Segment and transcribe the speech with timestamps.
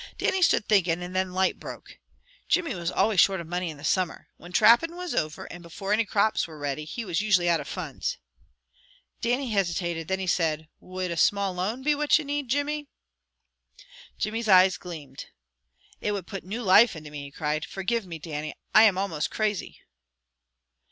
[0.17, 1.99] Dannie stood thinking, and then light broke.
[2.47, 4.29] Jimmy was always short of money in summer.
[4.37, 7.67] When trapping was over, and before any crops were ready, he was usually out of
[7.67, 8.17] funds.
[9.21, 12.87] Dannie hesitated, and then he said, "Would a small loan be what ye need, Jimmy?"
[14.17, 15.27] Jimmy's eyes gleamed.
[15.99, 17.63] "It would put new life into me," he cried.
[17.63, 18.55] "Forgive me, Dannie.
[18.73, 19.81] I am almost crazy."